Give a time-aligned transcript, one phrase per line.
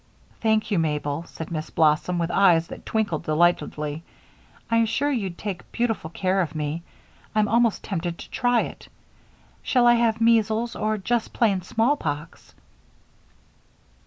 [0.39, 4.01] "Thank you, Mabel," said Miss Blossom, with eyes that twinkled delightedly,
[4.71, 6.81] "I'm sure you'd take beautiful care of me
[7.35, 8.87] I'm almost tempted to try it.
[9.61, 12.55] Shall I have measles, or just plain smallpox?"